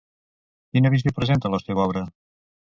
Quina 0.77 0.91
visió 0.95 1.15
presenta 1.19 1.53
la 1.57 1.61
seva 1.67 1.87
obra? 1.93 2.05